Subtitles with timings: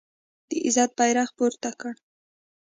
[0.49, 1.93] د عزت بیرغ پورته کړ